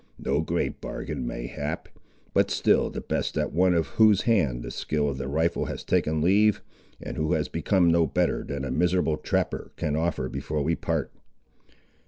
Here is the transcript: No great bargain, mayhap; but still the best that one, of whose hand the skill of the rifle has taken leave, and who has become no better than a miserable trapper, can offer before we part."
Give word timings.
No 0.17 0.41
great 0.41 0.81
bargain, 0.81 1.27
mayhap; 1.27 1.87
but 2.33 2.49
still 2.49 2.89
the 2.89 3.01
best 3.01 3.35
that 3.35 3.53
one, 3.53 3.75
of 3.75 3.85
whose 3.99 4.23
hand 4.23 4.63
the 4.63 4.71
skill 4.71 5.07
of 5.07 5.19
the 5.19 5.27
rifle 5.27 5.65
has 5.65 5.83
taken 5.83 6.21
leave, 6.23 6.63
and 6.99 7.17
who 7.17 7.33
has 7.33 7.47
become 7.47 7.91
no 7.91 8.07
better 8.07 8.43
than 8.43 8.65
a 8.65 8.71
miserable 8.71 9.17
trapper, 9.17 9.69
can 9.75 9.95
offer 9.95 10.27
before 10.27 10.63
we 10.63 10.73
part." 10.75 11.11